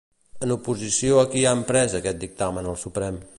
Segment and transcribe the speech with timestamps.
[0.45, 3.23] En oposició a qui han pres aquest dictamen el Suprem?